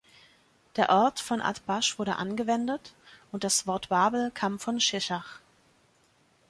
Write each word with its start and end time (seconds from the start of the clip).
Der 0.77 0.89
Ort 0.89 1.19
von 1.19 1.41
Atbash 1.41 1.99
wurde 1.99 2.15
angewendet, 2.15 2.95
und 3.31 3.43
das 3.43 3.67
Wort 3.67 3.89
Babel 3.89 4.31
kam 4.33 4.57
von 4.57 4.79
Sheshach. 4.79 5.41